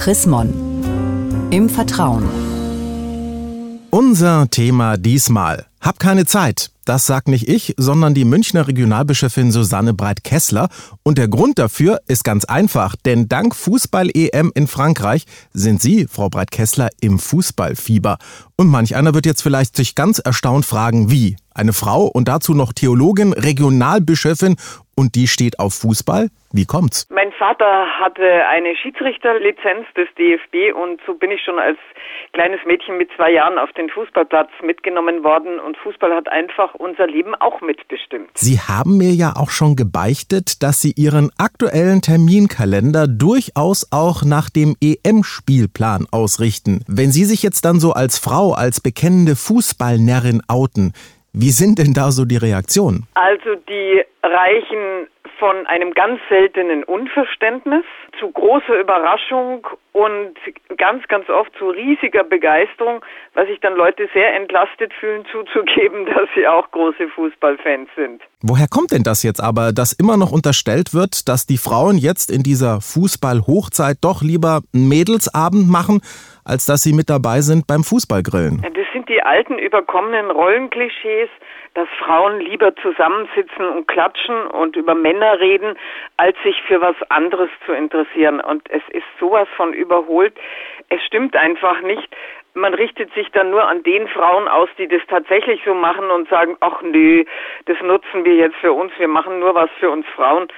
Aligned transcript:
Chris 0.00 0.24
Mon. 0.24 0.50
Im 1.50 1.68
Vertrauen. 1.68 2.24
Unser 3.90 4.48
Thema 4.48 4.96
diesmal. 4.96 5.66
Hab 5.78 5.98
keine 5.98 6.24
Zeit. 6.24 6.70
Das 6.86 7.04
sagt 7.04 7.28
nicht 7.28 7.46
ich, 7.46 7.74
sondern 7.76 8.14
die 8.14 8.24
Münchner 8.24 8.66
Regionalbischöfin 8.66 9.52
Susanne 9.52 9.92
Breit-Kessler. 9.92 10.70
Und 11.02 11.18
der 11.18 11.28
Grund 11.28 11.58
dafür 11.58 12.00
ist 12.06 12.24
ganz 12.24 12.46
einfach, 12.46 12.96
denn 12.96 13.28
dank 13.28 13.54
Fußball-EM 13.54 14.52
in 14.54 14.68
Frankreich 14.68 15.26
sind 15.52 15.82
Sie, 15.82 16.06
Frau 16.10 16.30
Breit-Kessler, 16.30 16.88
im 17.02 17.18
Fußballfieber. 17.18 18.16
Und 18.56 18.68
manch 18.68 18.96
einer 18.96 19.12
wird 19.12 19.26
jetzt 19.26 19.42
vielleicht 19.42 19.76
sich 19.76 19.94
ganz 19.94 20.18
erstaunt 20.18 20.64
fragen, 20.64 21.10
wie? 21.10 21.36
Eine 21.52 21.74
Frau 21.74 22.06
und 22.06 22.26
dazu 22.26 22.54
noch 22.54 22.72
Theologin, 22.72 23.34
Regionalbischöfin 23.34 24.56
und 25.00 25.14
die 25.14 25.26
steht 25.26 25.58
auf 25.58 25.72
Fußball? 25.74 26.28
Wie 26.52 26.66
kommt's? 26.66 27.06
Mein 27.10 27.32
Vater 27.32 27.86
hatte 28.00 28.46
eine 28.48 28.76
Schiedsrichterlizenz 28.76 29.86
des 29.96 30.08
DFB 30.18 30.76
und 30.76 31.00
so 31.06 31.14
bin 31.14 31.30
ich 31.30 31.40
schon 31.42 31.58
als 31.58 31.78
kleines 32.32 32.60
Mädchen 32.66 32.98
mit 32.98 33.08
zwei 33.16 33.30
Jahren 33.32 33.56
auf 33.56 33.72
den 33.72 33.88
Fußballplatz 33.88 34.50
mitgenommen 34.62 35.24
worden 35.24 35.58
und 35.58 35.78
Fußball 35.78 36.14
hat 36.14 36.30
einfach 36.30 36.74
unser 36.74 37.06
Leben 37.06 37.34
auch 37.36 37.62
mitbestimmt. 37.62 38.30
Sie 38.34 38.58
haben 38.58 38.98
mir 38.98 39.12
ja 39.12 39.32
auch 39.36 39.50
schon 39.50 39.74
gebeichtet, 39.74 40.62
dass 40.62 40.82
Sie 40.82 40.92
Ihren 40.96 41.30
aktuellen 41.38 42.02
Terminkalender 42.02 43.06
durchaus 43.06 43.88
auch 43.90 44.22
nach 44.22 44.50
dem 44.50 44.76
EM-Spielplan 44.82 46.08
ausrichten. 46.10 46.84
Wenn 46.86 47.10
Sie 47.10 47.24
sich 47.24 47.42
jetzt 47.42 47.64
dann 47.64 47.80
so 47.80 47.92
als 47.92 48.18
Frau, 48.18 48.52
als 48.52 48.82
bekennende 48.82 49.34
Fußballnärrin 49.34 50.42
outen, 50.46 50.92
wie 51.32 51.50
sind 51.50 51.78
denn 51.78 51.94
da 51.94 52.10
so 52.10 52.24
die 52.24 52.36
Reaktionen? 52.36 53.06
Also 53.14 53.54
die 53.68 54.02
reichen 54.22 55.08
von 55.38 55.66
einem 55.66 55.92
ganz 55.94 56.20
seltenen 56.28 56.84
Unverständnis 56.84 57.84
zu 58.18 58.30
großer 58.30 58.78
Überraschung 58.78 59.66
und 59.92 60.34
ganz, 60.76 61.06
ganz 61.08 61.28
oft 61.28 61.50
zu 61.58 61.70
riesiger 61.70 62.24
Begeisterung, 62.24 63.04
weil 63.34 63.46
sich 63.46 63.60
dann 63.60 63.74
Leute 63.74 64.08
sehr 64.14 64.34
entlastet 64.34 64.92
fühlen, 64.94 65.24
zuzugeben, 65.32 66.06
dass 66.06 66.28
sie 66.34 66.46
auch 66.46 66.70
große 66.70 67.08
Fußballfans 67.08 67.88
sind. 67.96 68.22
Woher 68.42 68.66
kommt 68.68 68.92
denn 68.92 69.02
das 69.02 69.22
jetzt 69.22 69.42
aber, 69.42 69.72
dass 69.72 69.92
immer 69.92 70.16
noch 70.16 70.32
unterstellt 70.32 70.94
wird, 70.94 71.28
dass 71.28 71.46
die 71.46 71.58
Frauen 71.58 71.98
jetzt 71.98 72.30
in 72.30 72.42
dieser 72.42 72.80
Fußball-Hochzeit 72.80 73.98
doch 74.00 74.22
lieber 74.22 74.60
einen 74.74 74.88
Mädelsabend 74.88 75.68
machen, 75.68 76.00
als 76.44 76.66
dass 76.66 76.82
sie 76.82 76.92
mit 76.92 77.10
dabei 77.10 77.40
sind 77.40 77.66
beim 77.66 77.84
Fußballgrillen? 77.84 78.62
Das 78.62 78.86
sind 78.92 79.08
die 79.08 79.22
alten 79.22 79.58
überkommenen 79.58 80.30
Rollenklischees, 80.30 81.28
dass 81.74 81.88
Frauen 81.98 82.40
lieber 82.40 82.74
zusammensitzen 82.76 83.64
und 83.64 83.86
klatschen 83.86 84.46
und 84.48 84.76
über 84.76 84.94
Männer 84.94 85.38
reden, 85.40 85.76
als 86.16 86.36
sich 86.42 86.60
für 86.62 86.80
was 86.80 86.96
anderes 87.10 87.50
zu 87.66 87.72
interessieren. 87.72 88.40
Und 88.40 88.68
es 88.70 88.82
ist 88.90 89.06
sowas 89.18 89.48
von 89.56 89.72
überholt. 89.72 90.34
Es 90.88 91.02
stimmt 91.04 91.36
einfach 91.36 91.80
nicht. 91.82 92.08
Man 92.54 92.74
richtet 92.74 93.12
sich 93.14 93.30
dann 93.30 93.50
nur 93.50 93.66
an 93.68 93.84
den 93.84 94.08
Frauen 94.08 94.48
aus, 94.48 94.68
die 94.76 94.88
das 94.88 95.02
tatsächlich 95.08 95.62
so 95.64 95.72
machen 95.72 96.10
und 96.10 96.28
sagen, 96.28 96.56
ach 96.60 96.82
nö, 96.82 97.24
das 97.66 97.80
nutzen 97.80 98.24
wir 98.24 98.34
jetzt 98.34 98.56
für 98.56 98.72
uns, 98.72 98.92
wir 98.98 99.06
machen 99.06 99.38
nur 99.38 99.54
was 99.54 99.70
für 99.78 99.90
uns 99.90 100.04
Frauen 100.16 100.48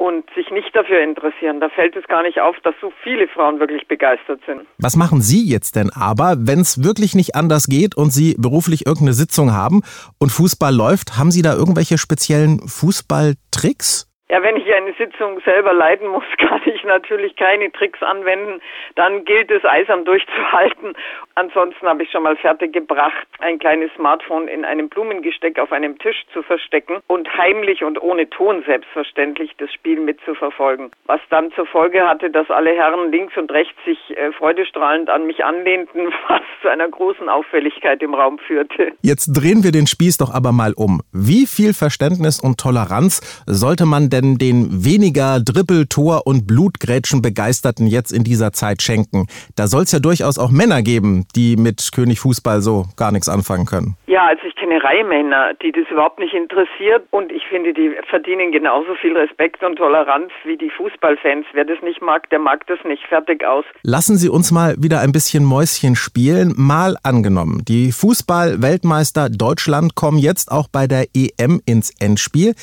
und 0.00 0.24
sich 0.34 0.50
nicht 0.50 0.74
dafür 0.74 1.02
interessieren. 1.02 1.60
Da 1.60 1.68
fällt 1.68 1.94
es 1.94 2.06
gar 2.08 2.22
nicht 2.22 2.40
auf, 2.40 2.56
dass 2.64 2.74
so 2.80 2.90
viele 3.02 3.28
Frauen 3.28 3.60
wirklich 3.60 3.86
begeistert 3.86 4.40
sind. 4.46 4.62
Was 4.78 4.96
machen 4.96 5.20
Sie 5.20 5.46
jetzt 5.46 5.76
denn 5.76 5.90
aber, 5.90 6.36
wenn 6.38 6.60
es 6.60 6.82
wirklich 6.82 7.14
nicht 7.14 7.34
anders 7.34 7.66
geht 7.66 7.94
und 7.98 8.10
Sie 8.10 8.34
beruflich 8.38 8.86
irgendeine 8.86 9.12
Sitzung 9.12 9.52
haben 9.52 9.82
und 10.18 10.30
Fußball 10.30 10.74
läuft? 10.74 11.18
Haben 11.18 11.30
Sie 11.30 11.42
da 11.42 11.54
irgendwelche 11.54 11.98
speziellen 11.98 12.60
Fußballtricks? 12.66 14.09
Ja, 14.30 14.40
wenn 14.44 14.56
ich 14.56 14.72
eine 14.72 14.92
Sitzung 14.92 15.40
selber 15.44 15.72
leiten 15.72 16.06
muss, 16.06 16.22
kann 16.38 16.60
ich 16.64 16.84
natürlich 16.84 17.34
keine 17.34 17.72
Tricks 17.72 18.00
anwenden. 18.00 18.60
Dann 18.94 19.24
gilt 19.24 19.50
es, 19.50 19.64
eisern 19.64 20.04
durchzuhalten. 20.04 20.94
Ansonsten 21.34 21.86
habe 21.88 22.04
ich 22.04 22.10
schon 22.12 22.22
mal 22.22 22.36
fertiggebracht, 22.36 23.26
ein 23.40 23.58
kleines 23.58 23.90
Smartphone 23.96 24.46
in 24.46 24.64
einem 24.64 24.88
Blumengesteck 24.88 25.58
auf 25.58 25.72
einem 25.72 25.98
Tisch 25.98 26.24
zu 26.32 26.42
verstecken 26.42 26.98
und 27.08 27.28
heimlich 27.36 27.82
und 27.82 28.00
ohne 28.00 28.30
Ton 28.30 28.62
selbstverständlich 28.66 29.50
das 29.58 29.72
Spiel 29.72 29.98
mitzuverfolgen. 29.98 30.92
Was 31.06 31.20
dann 31.30 31.50
zur 31.52 31.66
Folge 31.66 32.06
hatte, 32.06 32.30
dass 32.30 32.48
alle 32.50 32.70
Herren 32.70 33.10
links 33.10 33.36
und 33.36 33.50
rechts 33.50 33.76
sich 33.84 34.16
äh, 34.16 34.30
freudestrahlend 34.32 35.10
an 35.10 35.26
mich 35.26 35.44
anlehnten, 35.44 36.12
was 36.28 36.42
zu 36.62 36.68
einer 36.68 36.88
großen 36.88 37.28
Auffälligkeit 37.28 38.00
im 38.00 38.14
Raum 38.14 38.38
führte. 38.38 38.92
Jetzt 39.02 39.32
drehen 39.32 39.64
wir 39.64 39.72
den 39.72 39.88
Spieß 39.88 40.18
doch 40.18 40.32
aber 40.32 40.52
mal 40.52 40.72
um. 40.76 41.00
Wie 41.12 41.46
viel 41.46 41.74
Verständnis 41.74 42.38
und 42.38 42.60
Toleranz 42.60 43.42
sollte 43.46 43.86
man 43.86 44.08
denn 44.08 44.19
denn 44.20 44.38
den 44.38 44.84
weniger 44.84 45.40
Dribbel-, 45.40 45.86
Tor- 45.86 46.26
und 46.26 46.46
Blutgrätschen-Begeisterten 46.46 47.86
jetzt 47.86 48.12
in 48.12 48.24
dieser 48.24 48.52
Zeit 48.52 48.82
schenken? 48.82 49.26
Da 49.56 49.68
soll 49.68 49.84
es 49.84 49.92
ja 49.92 49.98
durchaus 49.98 50.38
auch 50.38 50.50
Männer 50.50 50.82
geben, 50.82 51.26
die 51.34 51.56
mit 51.56 51.90
König 51.92 52.20
Fußball 52.20 52.62
so 52.62 52.88
gar 52.96 53.12
nichts 53.12 53.28
anfangen 53.28 53.66
können. 53.66 53.96
Ja, 54.10 54.26
also 54.26 54.42
ich 54.42 54.56
kenne 54.56 54.82
Reihe 54.82 55.04
Männer, 55.04 55.54
die 55.62 55.70
das 55.70 55.88
überhaupt 55.88 56.18
nicht 56.18 56.34
interessiert 56.34 57.06
und 57.12 57.30
ich 57.30 57.46
finde, 57.46 57.72
die 57.72 57.94
verdienen 58.08 58.50
genauso 58.50 58.96
viel 58.96 59.16
Respekt 59.16 59.62
und 59.62 59.76
Toleranz 59.76 60.32
wie 60.42 60.56
die 60.56 60.68
Fußballfans. 60.68 61.46
Wer 61.52 61.64
das 61.64 61.80
nicht 61.80 62.02
mag, 62.02 62.28
der 62.30 62.40
mag 62.40 62.66
das 62.66 62.80
nicht. 62.82 63.06
Fertig 63.06 63.44
aus. 63.44 63.64
Lassen 63.84 64.16
Sie 64.16 64.28
uns 64.28 64.50
mal 64.50 64.74
wieder 64.82 64.98
ein 64.98 65.12
bisschen 65.12 65.44
Mäuschen 65.44 65.94
spielen. 65.94 66.54
Mal 66.56 66.96
angenommen, 67.04 67.62
die 67.68 67.92
Fußball-Weltmeister 67.92 69.28
Deutschland 69.30 69.94
kommen 69.94 70.18
jetzt 70.18 70.50
auch 70.50 70.66
bei 70.66 70.88
der 70.88 71.04
EM 71.14 71.60
ins 71.64 71.94
Endspiel. 72.00 72.54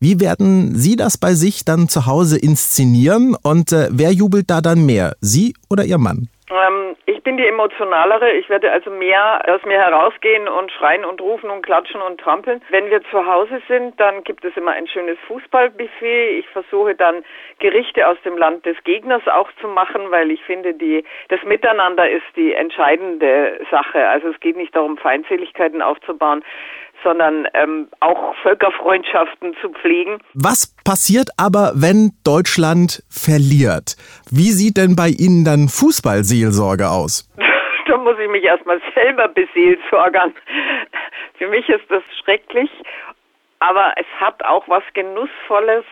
Wie 0.00 0.20
werden 0.20 0.74
Sie 0.74 0.96
das 0.96 1.18
bei 1.18 1.34
sich 1.34 1.66
dann 1.66 1.90
zu 1.90 2.06
Hause 2.06 2.38
inszenieren 2.38 3.36
und 3.42 3.72
äh, 3.72 3.88
wer 3.90 4.12
jubelt 4.12 4.48
da 4.48 4.62
dann 4.62 4.86
mehr, 4.86 5.12
Sie 5.20 5.52
oder 5.68 5.84
Ihr 5.84 5.98
Mann? 5.98 6.30
Ähm, 6.48 6.96
bin 7.24 7.36
die 7.38 7.46
emotionalere. 7.46 8.32
Ich 8.32 8.48
werde 8.48 8.70
also 8.70 8.90
mehr 8.90 9.42
aus 9.48 9.64
mir 9.64 9.78
herausgehen 9.78 10.46
und 10.46 10.70
schreien 10.70 11.04
und 11.04 11.20
rufen 11.20 11.50
und 11.50 11.62
klatschen 11.62 12.00
und 12.00 12.20
trampeln. 12.20 12.62
Wenn 12.68 12.90
wir 12.90 13.02
zu 13.04 13.26
Hause 13.26 13.60
sind, 13.66 13.98
dann 13.98 14.22
gibt 14.24 14.44
es 14.44 14.56
immer 14.56 14.72
ein 14.72 14.86
schönes 14.86 15.18
Fußballbuffet. 15.26 16.38
Ich 16.38 16.48
versuche 16.50 16.94
dann 16.94 17.24
Gerichte 17.58 18.06
aus 18.06 18.18
dem 18.24 18.36
Land 18.36 18.66
des 18.66 18.76
Gegners 18.84 19.26
auch 19.26 19.50
zu 19.60 19.68
machen, 19.68 20.10
weil 20.10 20.30
ich 20.30 20.42
finde, 20.44 20.74
die, 20.74 21.04
das 21.28 21.42
Miteinander 21.44 22.08
ist 22.08 22.26
die 22.36 22.52
entscheidende 22.52 23.60
Sache. 23.70 24.06
Also 24.06 24.28
es 24.28 24.40
geht 24.40 24.56
nicht 24.56 24.76
darum, 24.76 24.98
Feindseligkeiten 24.98 25.82
aufzubauen, 25.82 26.44
sondern 27.04 27.46
ähm, 27.54 27.88
auch 28.00 28.34
Völkerfreundschaften 28.42 29.54
zu 29.60 29.68
pflegen. 29.68 30.18
Was 30.34 30.74
passiert 30.84 31.28
aber, 31.36 31.72
wenn 31.76 32.12
Deutschland 32.24 33.04
verliert? 33.08 33.96
Wie 34.30 34.50
sieht 34.50 34.76
denn 34.78 34.96
bei 34.96 35.08
Ihnen 35.08 35.44
dann 35.44 35.68
Fußballseelsorge 35.68 36.88
aus? 36.88 37.30
da 37.86 37.96
muss 37.98 38.18
ich 38.18 38.28
mich 38.28 38.44
erstmal 38.44 38.80
selber 38.94 39.28
beseelsorgern. 39.28 40.34
Für 41.38 41.48
mich 41.48 41.68
ist 41.68 41.88
das 41.88 42.02
schrecklich, 42.22 42.70
aber 43.60 43.92
es 43.96 44.06
hat 44.20 44.44
auch 44.44 44.68
was 44.68 44.82
Genussvolles, 44.94 45.84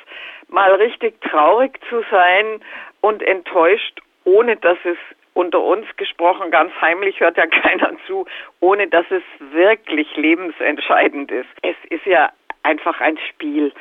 mal 0.49 0.73
richtig 0.73 1.21
traurig 1.23 1.79
zu 1.89 2.03
sein 2.11 2.61
und 3.01 3.23
enttäuscht, 3.23 4.01
ohne 4.25 4.57
dass 4.57 4.79
es 4.85 4.99
unter 5.35 5.61
uns 5.61 5.87
gesprochen, 5.97 6.51
ganz 6.51 6.73
heimlich 6.81 7.21
hört 7.21 7.37
ja 7.37 7.47
keiner 7.63 7.93
zu, 8.07 8.27
ohne 8.61 8.89
dass 8.89 9.07
es 9.11 9.23
wirklich 9.53 10.15
lebensentscheidend 10.17 11.31
ist. 11.31 11.49
Es 11.63 11.77
ist 11.91 12.07
ja 12.07 12.31
einfach 12.63 13.01
ein 13.01 13.19
Spiel. 13.31 13.73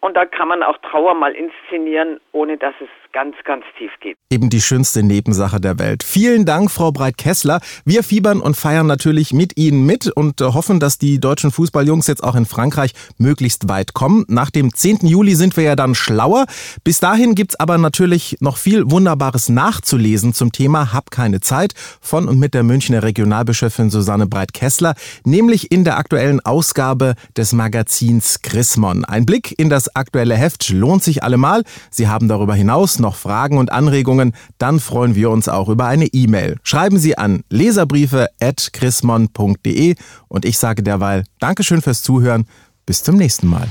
Und 0.00 0.16
da 0.16 0.24
kann 0.26 0.48
man 0.48 0.62
auch 0.62 0.78
Trauer 0.78 1.14
mal 1.14 1.32
inszenieren, 1.32 2.20
ohne 2.32 2.56
dass 2.56 2.74
es 2.80 2.88
ganz, 3.12 3.34
ganz 3.44 3.64
tief 3.78 3.90
geht. 4.00 4.16
Eben 4.30 4.50
die 4.50 4.60
schönste 4.60 5.02
Nebensache 5.02 5.60
der 5.60 5.78
Welt. 5.78 6.02
Vielen 6.02 6.44
Dank, 6.44 6.70
Frau 6.70 6.92
Breit-Kessler. 6.92 7.60
Wir 7.84 8.02
fiebern 8.02 8.40
und 8.40 8.56
feiern 8.56 8.86
natürlich 8.86 9.32
mit 9.32 9.56
Ihnen 9.56 9.86
mit 9.86 10.08
und 10.08 10.40
hoffen, 10.40 10.80
dass 10.80 10.98
die 10.98 11.18
deutschen 11.18 11.50
Fußballjungs 11.50 12.06
jetzt 12.06 12.22
auch 12.22 12.34
in 12.34 12.46
Frankreich 12.46 12.92
möglichst 13.16 13.68
weit 13.68 13.94
kommen. 13.94 14.24
Nach 14.28 14.50
dem 14.50 14.74
10. 14.74 15.06
Juli 15.06 15.34
sind 15.34 15.56
wir 15.56 15.64
ja 15.64 15.76
dann 15.76 15.94
schlauer. 15.94 16.46
Bis 16.84 17.00
dahin 17.00 17.34
gibt's 17.34 17.58
aber 17.58 17.78
natürlich 17.78 18.36
noch 18.40 18.56
viel 18.56 18.90
Wunderbares 18.90 19.48
nachzulesen 19.48 20.34
zum 20.34 20.52
Thema 20.52 20.92
Hab 20.92 21.10
keine 21.10 21.40
Zeit 21.40 21.74
von 22.00 22.28
und 22.28 22.38
mit 22.38 22.54
der 22.54 22.62
Münchner 22.62 23.02
Regionalbischöfin 23.02 23.90
Susanne 23.90 24.26
Breit-Kessler, 24.26 24.94
nämlich 25.24 25.72
in 25.72 25.84
der 25.84 25.96
aktuellen 25.98 26.40
Ausgabe 26.40 27.14
des 27.36 27.52
Magazins 27.52 28.42
Chrismon. 28.42 29.04
Ein 29.04 29.24
Blick 29.24 29.58
in 29.58 29.70
das 29.70 29.94
aktuelle 29.96 30.36
Heft 30.36 30.68
lohnt 30.70 31.02
sich 31.02 31.22
allemal. 31.22 31.62
Sie 31.90 32.08
haben 32.08 32.28
darüber 32.28 32.54
hinaus 32.54 32.97
noch 33.00 33.16
Fragen 33.16 33.58
und 33.58 33.72
Anregungen, 33.72 34.32
dann 34.58 34.78
freuen 34.80 35.14
wir 35.14 35.30
uns 35.30 35.48
auch 35.48 35.68
über 35.68 35.86
eine 35.86 36.06
E-Mail. 36.06 36.56
Schreiben 36.62 36.98
Sie 36.98 37.18
an 37.18 37.42
leserbriefe.chrismon.de 37.50 39.94
und 40.28 40.44
ich 40.44 40.58
sage 40.58 40.82
derweil 40.82 41.24
Dankeschön 41.40 41.82
fürs 41.82 42.02
Zuhören. 42.02 42.46
Bis 42.86 43.02
zum 43.02 43.16
nächsten 43.16 43.48
Mal. 43.48 43.66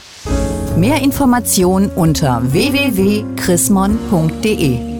Mehr 0.75 1.01
Informationen 1.01 1.89
unter 1.89 2.41
www.chrismon.de 2.51 4.96